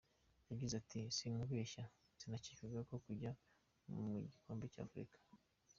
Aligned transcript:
Yagize 0.49 0.73
ati 0.81 0.99
’’Sinkubeshye 1.15 1.83
sinakekaga 2.19 2.79
ko 2.87 2.93
najya 3.03 3.31
mu 3.91 4.03
gikombe 4.33 4.65
cy’Afurika. 4.73 5.17